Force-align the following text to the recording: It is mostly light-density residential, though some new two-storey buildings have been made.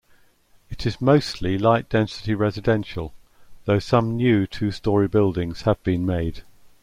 It 0.71 0.87
is 0.87 0.99
mostly 0.99 1.59
light-density 1.59 2.33
residential, 2.33 3.13
though 3.65 3.77
some 3.77 4.15
new 4.15 4.47
two-storey 4.47 5.07
buildings 5.07 5.61
have 5.61 5.83
been 5.83 6.07
made. 6.07 6.41